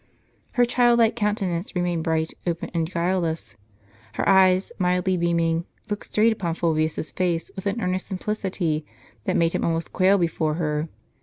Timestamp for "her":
0.53-0.65, 4.13-4.27, 10.55-10.89